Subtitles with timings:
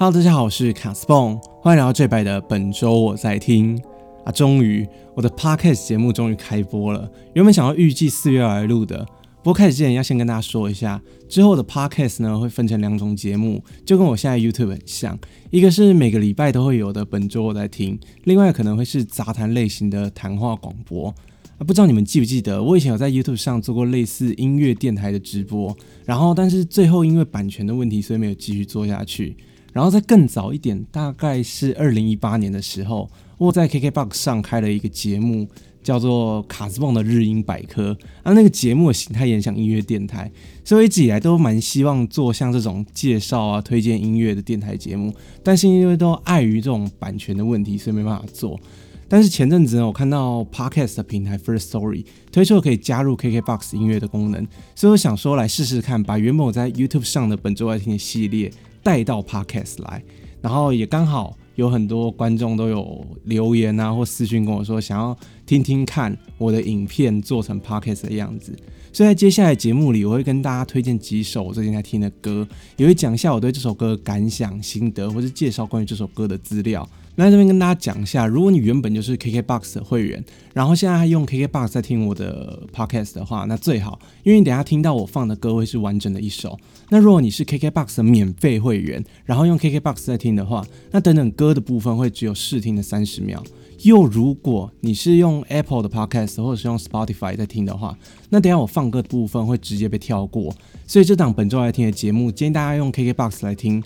[0.00, 3.76] Hello，大家好，我是卡斯蹦，欢迎来到这拜的本周我在听
[4.24, 7.10] 啊，终于我的 Podcast 节目终于开播了。
[7.34, 9.04] 原本想要预计四月来录的，
[9.42, 15.18] 不过开始之前要先跟大家说一下，之后的 Podcast 呢会分成两种节目，就跟我现在 YouTube 很像，
[15.50, 21.08] 一个是每个礼拜都会有的本周我在听，另外可能会是杂谈类型的谈话广播。
[21.08, 29.36] 啊，不知道你们记不记得，我以前有在 YouTube 上做过类似音乐电台的直播，然后但是最后因为版权的问题，所以没有继续做下去。
[29.72, 35.46] 然后在更早一点，大概是二零一八年的时候，我在 KKBOX 上开了一个节目，
[35.82, 37.96] 叫做卡斯邦的日音百科。
[38.22, 40.30] 啊，那个节目的形态也像音乐电台，
[40.64, 48.58] 所以一直以来都蛮希望做像这种介绍啊、推荐音乐的电台节目，但是因为都碍于这种版权的问题，所以没办法做。
[49.08, 58.52] 但是前阵子呢，我看到 Podcast 的平台 First Story 推出了可以加入 KKBOX 音乐的功能，所以我想说来试试看，把原本我在 YouTube 上的本周爱听的系列。
[58.80, 60.02] 带到 Podcast 来，
[60.40, 65.14] 然后也刚好有很多观众都有留言啊，或私讯跟我说想要
[65.44, 68.56] 听听看我的影片做成 Podcast 的样子。
[68.90, 72.46] 所以在接下来节目里，我会跟大家推荐几首我最近在听的歌，
[72.78, 76.88] 也会讲一下我对这首歌的感想、心得，或是介绍关于这首歌的资料。
[77.20, 80.24] 那这边跟大家讲一下，如果你原本就是 KKBOX 的会员，
[80.54, 86.56] 然后现在还用 KKBOX 在听我的 Podcast 的话，那最好，因为你等下听到我放的歌会是完整的一首。
[86.90, 93.42] 那如果你是 KKBOX 的免费会员，然后用 KKBOX 在听的话，那等等歌的部分会只有试听的三十秒。
[93.82, 100.54] 又如果你是用 Apple 的 Podcast 或者是用 Spotify 在听的话，那等下我放歌的部分会直接被跳过。
[100.86, 103.82] 所以这档本周来听的节目，建议大家用 KKBOX 来听。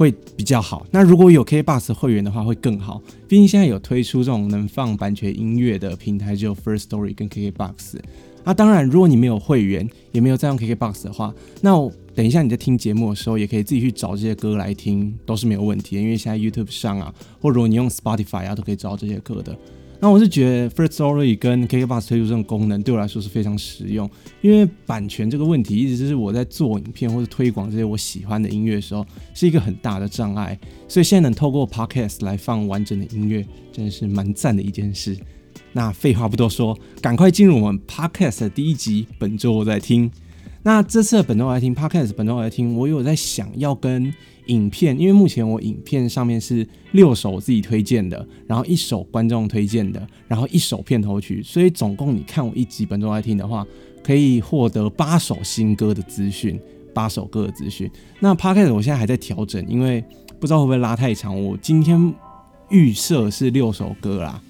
[0.00, 0.86] 会比较好。
[0.90, 3.02] 那如果有 k b o x 会员的话，会更好。
[3.28, 7.98] 毕竟现在有推出这种能放版权音乐的平台，只有 First Story 跟 KKBox。
[8.42, 11.72] 那当然，如果你没有会员，也没有在用 KKBox 的话，那
[12.14, 16.02] 等一下你在听节目的时候，也可以自己去找这些歌来听，都是没有问题的。
[16.02, 19.54] 因为现在 YouTube 上啊，或者如果你用 Spotify 啊，都可以找到这些歌的。
[20.02, 30.58] 那我是觉得 First Story 跟 KKBox 推出这种功能对我来说是非常实用，因为版权这个问题一直是我在做影片或者推广这些我喜欢的音乐的时候是一个很大的障碍，
[30.88, 35.14] 所以现在能透过 Podcast 来放完整的音乐，真的是蛮赞的一件事。
[35.72, 39.06] 那废话不多说，赶快进入我们 Podcast 的第一集。
[39.18, 40.10] 本周我在听，
[40.62, 44.12] 那这次的本周我在听 Podcast，本周我在听，我有在想要跟。
[44.46, 53.66] 影片，因为目前我影片上面是六首自己推荐的，然后一首观众推荐的，然后一首片头曲，所以总共你看我一集本周来听的话，
[54.02, 56.58] 可以获得八首新歌的资讯，
[56.92, 57.90] 八首歌的资讯。
[58.18, 60.02] 那 p o d c a s 我现在还在调整，因为
[60.40, 61.40] 不知道会不会拉太长。
[61.40, 62.12] 我今天
[62.70, 64.42] 预设是六首歌啦，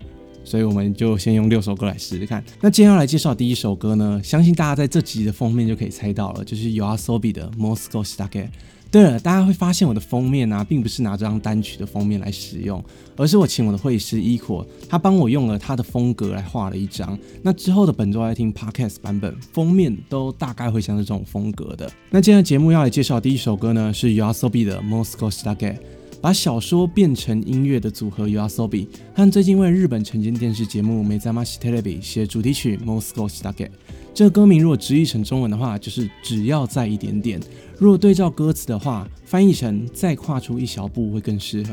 [0.45, 2.43] 所以我们就先用六首歌来试试看。
[2.61, 8.49] 那接下来介绍第一首歌呢，相信大家在这集的封面就可以猜到了，就是 Yoasobi 的 Moscow Stake。
[8.91, 12.83] 对了，大家会发现我的封面啊，并不是拿这张单曲的封面来使用，
[13.17, 17.17] 而是我请我的绘师 Equal，他帮我用了他的风格来画了一张。
[17.41, 21.89] 那之后的本周来听 Podcast 版本，封面都大概会像是这种风格的。
[22.11, 25.77] 那今天的节目要来介绍第一首歌呢，是 Yoasobi 的 Moscow Stake，
[26.21, 33.71] 把小说变成音乐的组合 Yoasobi，和最近为日本晨间电视节目《m e z a m a s h Telebi》写主题曲 Moscow Stake。
[34.13, 37.41] 这个歌名如果直译成中文的话，就是只要再一点点。
[37.79, 41.73] 如果对照歌词的话，翻译成再跨出一小步会更适合。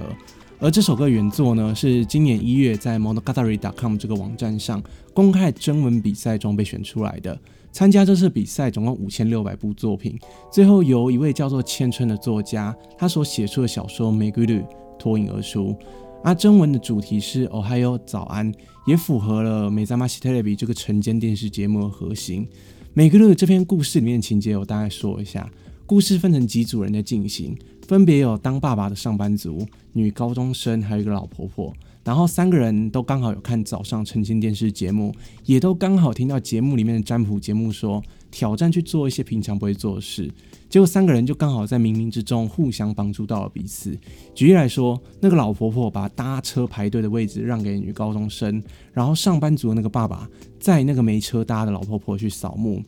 [0.59, 4.81] 而这首歌原作呢，是今年一月在 monogatari.com 这个网站上
[5.13, 7.37] 公开征文比赛中被选出来的。
[7.71, 10.17] 参加这次比赛总共五千六百部作品，
[10.51, 14.59] 最后由一位叫做千春的作家，他所写出的小说《玫瑰绿》
[14.97, 15.75] 脱颖而出。
[16.23, 18.51] 而征文的主题是“哦嗨哟早安”，
[18.87, 22.47] 也符合了《美扎马西特勒比》这个晨间电视节目的核心。
[22.93, 25.47] 每个日这篇故事里面情节，我大概说一下。
[25.85, 27.55] 故事分成几组人在进行，
[27.87, 31.71] 分别有当爸爸的上班族、女高中生，还有一个老婆婆。
[32.07, 35.13] 然后三个人都刚好有看早上晨间电视节目，
[35.43, 38.01] 也都刚好听到节目里面的占卜节目说
[38.31, 40.31] 挑战去做一些平常不会做的事。
[40.69, 43.93] 结果三个人就刚好在冥冥之中互相帮助到了彼此。
[44.33, 48.63] 举例来说，那个老婆婆把搭车排队的位置让给女高中生，
[48.93, 50.29] 然后上班族的那个爸爸
[50.61, 52.81] 载那个没车搭的老婆婆去扫墓。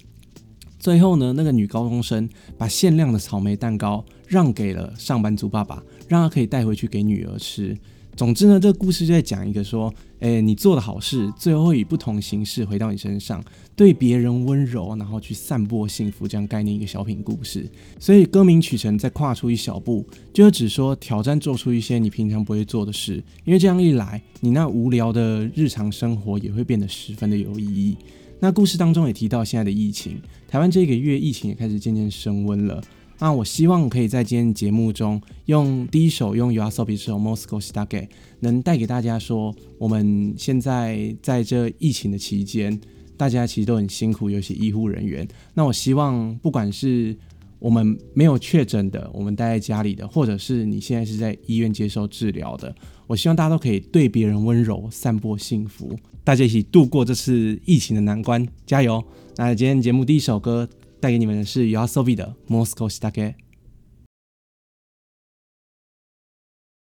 [0.79, 7.77] 最后呢，那个女高中生把限量的草莓蛋糕让给了上班族爸爸，让他可以带回去给女儿吃。
[8.19, 13.41] 总之呢，这个故事就在讲一个说，哎，你做的好事，最后以不同形式回到你身上，
[13.77, 17.65] 对别人温柔，然后去散播幸福，这样概念一个小品故事。
[17.97, 27.95] 所以歌名取成再跨出一小步，就是指说挑战做出一些你平常不会做的事，因为这样一来，你那无聊的日常生活也会变得十分的有意义。
[28.41, 32.83] 那故事当中也提到现在的疫情，台湾这个月疫情也开始渐渐升温了。
[33.21, 38.07] 那我希望可以在今天节目中，用第一首用 Yoasobi 这首 Moscow Stake，
[38.39, 42.79] 能带给大家说，我们现在在这疫情的期间，
[43.17, 45.27] 大家其实都很辛苦，尤其医护人员。
[45.53, 47.13] 那我希望，不管是
[47.59, 52.73] 我们没有确诊的，我们待在家里的，或者是你现在是在医院接受治疗的，
[53.05, 55.93] 我希望大家都可以对别人温柔，散播幸福，
[56.23, 59.03] 大家一起度过这次疫情的难关，加油！
[59.35, 60.69] 那今天节目第一首歌。
[60.99, 63.35] 带给你们的是 Yoasobi 的 Moscow Stake。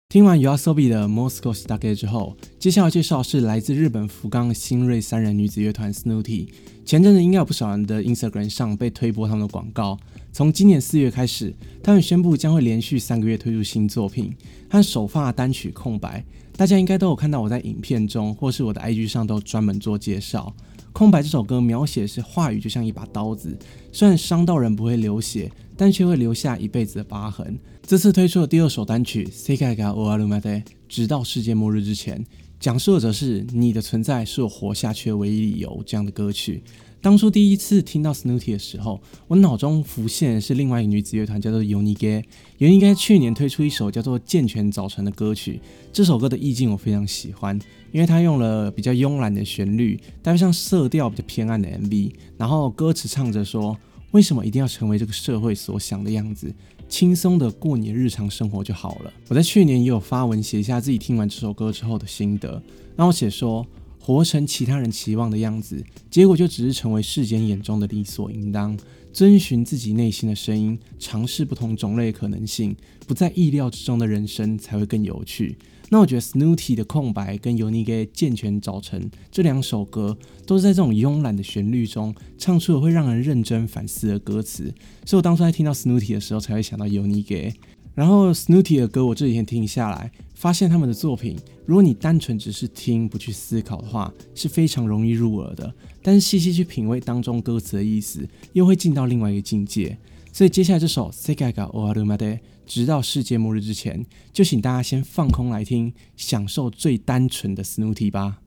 [0.09, 6.49] 听完 Yoasobi 的 Moscow Stake 之后，接下来介绍是来自日本福冈新锐三人女子乐团 Snooty。
[6.85, 9.97] 前阵子应该有不少人的 Instagram 上被推播他们的广告。
[10.33, 14.35] 从今年四月开始，他们宣布将会连续三个月推出新作品
[14.69, 16.19] 和首发单曲《空白》。
[16.57, 20.53] 大家应该都有看到我在影片中或是我的 IG 上都专门做介绍。
[20.93, 23.57] 空白这首歌描写是话语就像一把刀子，
[23.91, 27.57] 虽然伤到人不会流血，但却会留下一辈子的疤痕。
[27.83, 30.41] 这次推出的第二首单曲《Sekai ga O Alumade》，
[30.87, 32.23] 直到世界末日之前，
[32.59, 36.63] 讲述的则是你的存在是我活下去的唯一理由这样的歌曲。
[37.01, 42.23] 当初第一次听到 Snooty 的时候，我脑中浮现的是另外一个女子乐团，叫做 Unige。
[42.59, 45.59] Unige 去年推出一首叫做《健全早晨》的歌曲，
[45.91, 47.59] 这首歌的意境我非常喜欢，
[47.91, 53.75] 因为它用了比较慵懒的旋律，搭配上色调比较偏暗的 MV，然后歌词唱着说
[54.11, 56.53] ：“为什么一定要成为这个社会所想的样子？
[56.87, 62.61] 轻松的过你的日常生活就好了。”我在去年也有发文写下自己听完这首歌之后的心得，
[62.95, 63.65] 然后写说。
[64.01, 68.77] 活成其他人期望的样子，结果就只是成为世间眼中的理所应当。
[69.13, 72.75] 遵循自己内心的声音，尝试不同种类可能性，
[73.05, 75.57] 不在意料之中的人生才会更有趣。
[75.89, 80.17] 那我觉得 Snooty 的空白跟 Unige 健全早晨这两首歌，
[80.47, 84.73] 都是在这种慵懒的旋律中唱出了会让人认真反思的歌词。
[85.05, 87.53] 所以我当初在听到 Snooty 的时候，才会想到 Unige。
[88.01, 91.37] 然后 Snooty 的歌，我这几天听下来，发现他们的作品，
[91.67, 95.71] 如果你单纯只是听不去思考的话，是非常容易入耳的。
[96.01, 99.95] 但是细细去品味当中歌词的意思，又会进到另外一个境界。
[100.33, 104.03] 所以接下来这首 Sekai ga Oarumade，直到世界末日之前，
[104.33, 108.41] 就请大家先放空来听，享受最单纯的 Snooty 吧。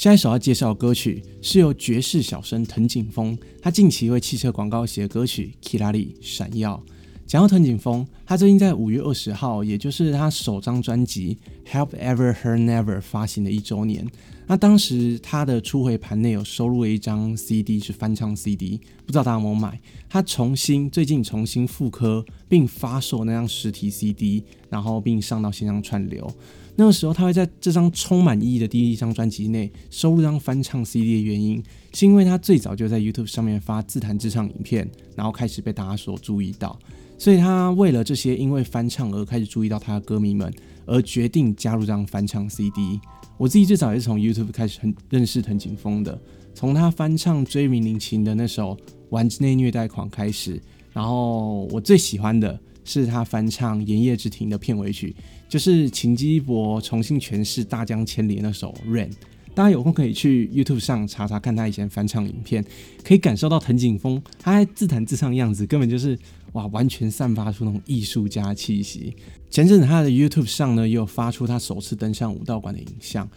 [0.00, 6.82] 下一首要介绍的歌曲是由爵士小生藤井风，他近期为汽车广告写的歌曲《Kirari》闪耀。
[7.26, 11.36] 讲到藤井风，他最近在五月二十号，也就是他首张专辑
[11.70, 14.08] 《Help Ever Her Never》发行的一周年。
[14.50, 19.80] 那当时他的初回盘内有收录了一张 CD，是翻唱 CD，不知道大家有没有买？
[20.08, 26.28] 他重新最近重新复刻并发售那张实体 CD，然后并上到线上串流。
[26.74, 31.62] 那个时候，他会在这张充满意义的第一张专辑内收录张翻唱 CD 的原因，
[31.92, 36.76] 是因为他最早就在 YouTube 上面发自弹自唱影片，然后开始被大家所注意到。
[37.16, 40.52] 所以他为了这些因为翻唱而开始注意到他的歌迷们，
[40.90, 43.00] 而决定加入这张翻唱 CD。
[43.38, 46.20] 我自己最早也是从 YouTube 开始很认识藤井风的，
[46.52, 48.76] 从他翻唱追名林琴的那首
[49.10, 50.60] 《玩之内虐待狂》开始，
[50.92, 55.14] 然后我最喜欢的是他翻唱《炎夜之庭》的片尾曲。
[55.48, 59.08] 就是秦基博重新诠释大江千里那首《Rain》，
[59.54, 62.64] 大家有空可以去 YouTube 上查查看他以前翻唱影片，
[63.04, 66.18] 可以感受到藤井风他自弹自唱的样子，根本就是
[66.52, 69.14] 哇，完全散发出那种艺术家气息。
[69.50, 73.28] 前阵子他的 YouTube 上呢，也有发出他首次登上武道馆的影像。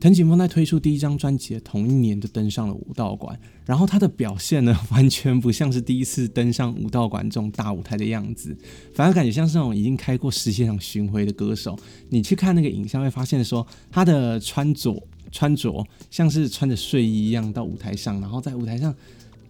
[0.00, 8.56] 藤井风在推出第一张专辑的同一年就登上了武道馆，然后他的表现呢，完全不像是第一次登上武道馆这种大舞台的样子，
[8.94, 11.78] 反而感觉像是那种已经开过十几场巡回的歌手。
[12.08, 14.90] 你去看那个影像，会发现说他的穿着
[15.32, 18.94] 穿着像是穿着睡衣一样到舞台上，然后在舞台上，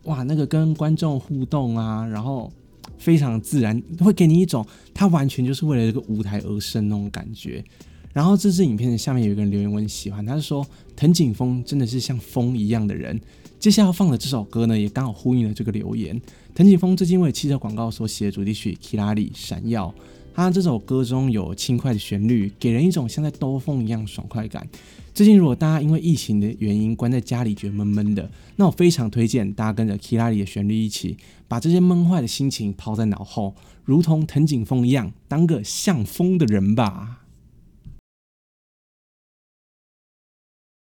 [0.04, 2.52] 哇，那个跟观众互动啊，然后
[2.98, 7.64] 非常自然，会给你一种他完全就是为了这个舞台而生那种感觉。
[8.12, 13.18] 然后这支影片的下面有一个人留言，我很喜欢，他是说藤井风真的是像风一样的人。
[13.60, 16.20] 接下来要放的这首歌呢，也刚好呼应了这个留言。
[16.54, 19.94] 藤井风最近为汽车广告所写的主题曲《Kirari》闪耀，
[20.34, 24.66] 他这首歌中有轻快的旋律，给人一种像在兜风一样爽快感。
[25.12, 37.26] 最近如果大家因为疫情的原因关在家里觉得闷闷的，那我非常推荐大家跟着《Kirari》的旋律一起，把这些闷坏的心情抛在脑后，如同藤井风一样，当个像风的人吧。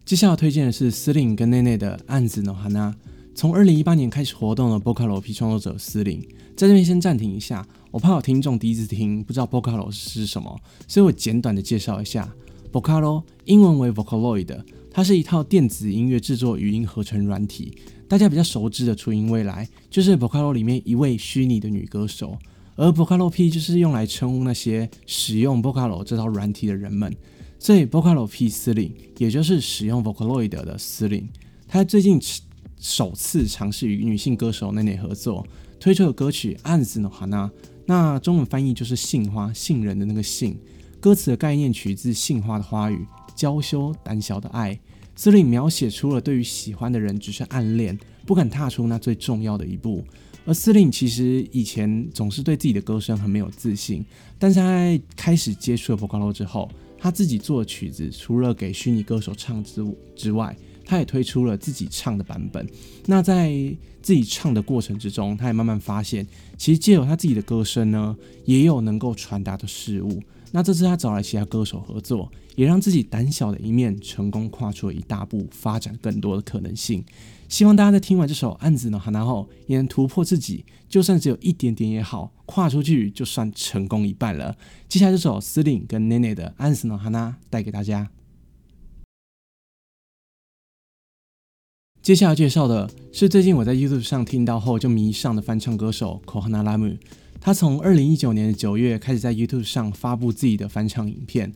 [0.06, 2.96] 接下来推荐的是司令跟内内的案子呢，哈娜。
[3.40, 6.20] 从二零一八年开始活动的波卡罗 P 创作者司令，
[6.58, 12.30] 在这边先暂停一下，我怕有听众第一次听不知道波卡罗是什么，所以我简短的介绍一下。
[12.70, 17.74] Vocalo，英文为 Vocaloid，它是一套电子音乐制作语音合成软体。
[18.10, 22.38] 大家比较熟知的初音未来，就是 Vocalo 里面一位虚拟的女歌手，
[22.76, 27.16] 而 Vocalo P 就是用来称呼那些使用 Vocalo 这套软体的人们。
[27.58, 31.26] 所以 Vocalo P 司令，也就是使用 Vocaloid 的司令，
[31.70, 32.20] 他最近
[32.80, 35.46] 首次尝试与女性歌手 Nene 合作，
[35.80, 37.46] 推出的歌曲《暗子的哈娜》，
[37.86, 40.58] 那中文翻译就是杏花，杏仁的那个杏。
[41.00, 43.06] 歌词的概念取自杏花的花语，
[43.36, 44.80] 娇羞胆小的爱。
[45.16, 50.04] 司令描写出了对于喜欢的人只是暗恋，不敢踏出那最重要的一步。
[50.46, 54.04] 而司令其实以前总是对自己的歌声很没有自信，
[54.38, 60.56] 但是在开始接触了 Vocalo 之后，他自己做的曲子除了给虚拟歌手唱之之外，
[60.90, 62.68] 他也推出了自己唱的版本。
[63.06, 63.52] 那在
[64.02, 66.26] 自己唱的过程之中，他也慢慢发现，
[66.58, 70.20] 其实借由他自己的歌声呢，也有能够传达的事物。
[70.52, 77.06] 那这次他找来其他歌手合作，也让自己胆小的一面成功跨出了一大步，发展更多的可能性。
[77.48, 84.58] 希望大家在听完这首《案子呢哈娜》后，也能突破自己，就算只有一点点也好，跨出去就算成功一半了。
[84.88, 88.10] 接下来这首司令跟 Nene 的《案子呢哈娜》带给大家。
[92.02, 96.98] 接下来介绍的是最近我在 YouTube 上听到后就迷上的翻唱歌手 Kohana Lamu。
[97.42, 101.52] 他从二零一九年的九月开始在 YouTube 上发布自己的翻唱影片。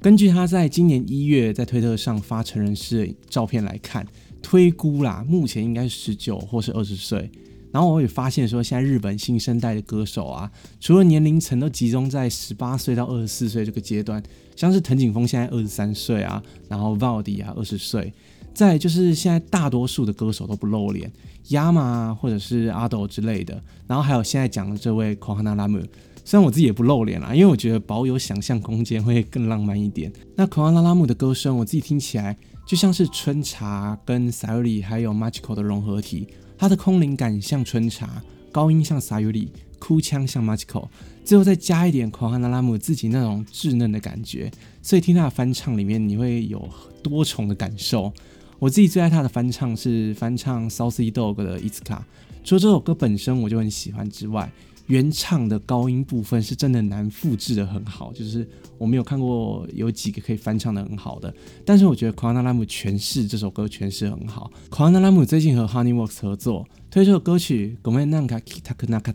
[0.00, 4.06] 根据他在今年一月在推特上发成人式照片来看，
[4.40, 7.28] 推估啦，目前应该是十九或是二十岁。
[7.72, 10.50] 然后我也发现说，现在日本新生代的歌手啊，
[10.80, 14.22] 除了年龄层都集中在十八岁到二十四岁这个阶段，
[14.54, 18.12] 像是藤井风现在二十三岁啊，然后 Valdi 啊二十岁。
[18.58, 21.08] 再就是现在大多数的歌手都不露脸
[21.48, 25.86] ，Yama 或者是阿斗之类的，然后还有现在讲的这位 Kohana Lamu，
[26.24, 30.12] 虽然我自己也不露脸啦，因为我觉得保有想象空间会更浪漫一点。
[30.34, 32.36] 那 Kohana Lamu 的歌声，我自己听起来
[32.66, 36.26] 就像是春茶跟 Sayuri 还有 Magical 的融合体，
[36.58, 40.88] 它的空灵感像春茶，高音像 Sayuri，哭腔像 Magical，
[41.24, 44.50] 最后再加一点 Kohana Lamu 自己那种稚嫩的感觉，
[44.82, 46.68] 所以听他的翻唱里面你会有
[47.04, 48.12] 多重的感受。
[48.58, 51.98] 我自己最爱他的翻唱是翻唱 Southie Dog 的《It's Car》，
[52.42, 54.50] 除了这首歌本身我就很喜欢之外，
[54.88, 61.32] 原唱的高音部分是真的难复制的很好，就是我没有看过有几个可以翻唱的很好的。
[61.64, 64.50] 但是我觉得 Kwana Lam 诠释这首歌诠释很好。
[64.70, 69.12] Kwana Lam 最近和 Honeyworks 合作推出的歌曲《Gomen Nanka Kitaka Nakada》，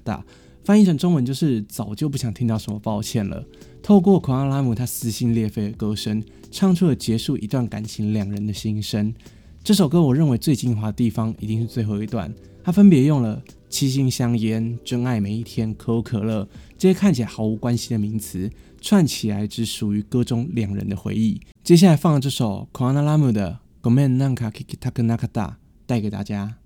[0.64, 3.44] 翻译成中文就是早就不想听到什么抱歉了。
[3.82, 9.14] 透过 Kwana Lam 他撕心裂肺的歌声，唱出了结束一段感情两人的心声。
[9.62, 21.42] 这首歌我认为最精华的地方一定是最后一段，他分别用了七星香烟、真爱每一天、可口可乐这些看起来毫无关系的名词串起来，只属于歌中两人的回忆。
[21.62, 25.56] 接下来放了这首 Kwana Lamu 的 Gomen Nanka Kikitaka Nakada
[25.86, 26.63] 带给大家。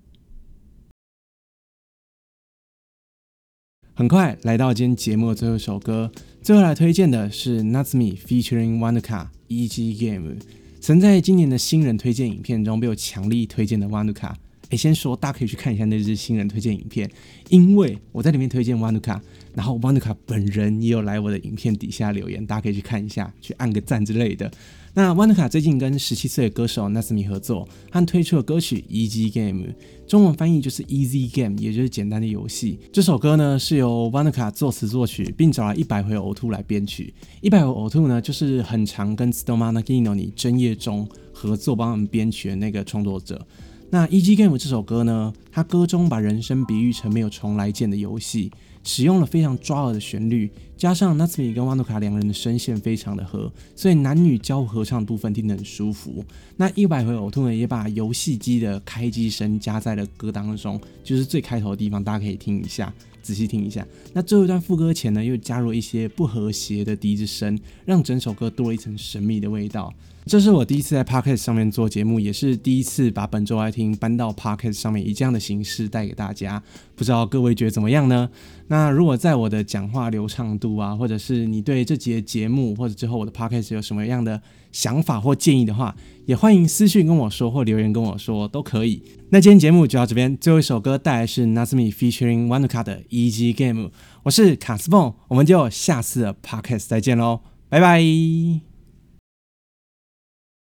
[3.98, 6.08] 很快来到今天节目的最后一首歌，
[6.40, 9.92] 最后来推荐的是 Natsmi featuring Wanuka E.G.
[9.94, 10.36] Game。
[10.80, 14.32] 曾在今年的新人推荐影片中被我强力推荐的 Wanuka，
[14.70, 17.10] 哎，先说大家可以去看一下那支新人推荐影片，
[17.48, 19.20] 因为我在里面推荐瓦努卡，
[19.54, 24.50] 然后瓦努卡本人也有来我的影片底下留言，大家可以去看一下，去按个赞之类的。
[24.94, 29.66] 那瓦努卡最近跟十七岁的歌手 Nasmi 合作，他推出了歌曲 Easy Game，
[30.08, 32.80] 中文翻译就是 Easy Game，也就是简单的游戏。
[32.92, 37.14] 这首歌呢是由瓦努卡作词作曲，并找来一百回呕吐来编曲。
[37.40, 43.46] 一百回呕吐呢就是很常跟 Stomana Gino 你真夜中合作帮他们编曲的那个创作者。
[43.90, 44.36] 那 E.G.
[44.36, 48.50] Game 这首歌呢，它歌中把人生比喻成没有重来见的游戏。
[48.84, 56.24] 使用了非常抓耳的旋律，加上 Natsumi 跟 Wanuka 两人的声线非常的合，所以男女交合唱部分听得很舒服。
[56.56, 62.90] 那一百回呕吐呢，也把游戏机的开机声加在了歌当中，就是最开头的地方，大家可以听一下，
[63.28, 63.86] 仔细听一下。
[64.14, 69.92] 那最后一段副歌前呢，又加入一些不和谐的笛子声，让整首歌多了一层神秘的味道。
[70.24, 76.62] 这是我第一次在 Podcast 上面做节目，也是第一次把本周爱听搬到 Podcast 上面，以这样的形式带给大家。
[76.96, 78.30] 不知道各位觉得怎么样呢？
[78.68, 84.40] 那如果在我的讲话流畅度啊，或者是你对这节节目或者之后我的 Podcast 有什么样的
[84.72, 85.94] 想法或建议的话，
[86.26, 89.02] 也欢迎私讯跟我说或留言跟我说都可以。
[89.30, 93.90] 那今天节目就到这边，最后一首歌带来是 Nasmi featuring Wanuka 的 Easy Game。
[94.22, 98.67] 我是卡斯蹦，我们就下次的 Podcast 再见喽，拜拜。